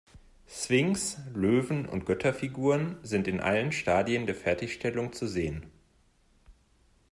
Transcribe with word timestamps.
Sphinx-, 0.47 1.19
Löwen- 1.35 1.85
und 1.85 2.07
Götterfiguren 2.07 2.97
sind 3.03 3.27
in 3.27 3.39
allen 3.39 3.71
Stadien 3.71 4.25
der 4.25 4.33
Fertigstellung 4.33 5.13
zu 5.13 5.27
sehen. 5.27 5.67